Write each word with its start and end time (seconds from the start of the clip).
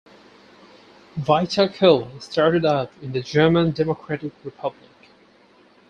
Vita 1.15 1.69
Cola 1.69 2.19
started 2.19 2.65
out 2.65 2.91
in 3.03 3.11
the 3.11 3.21
German 3.21 3.69
Democratic 3.69 4.31
Republic. 4.43 4.89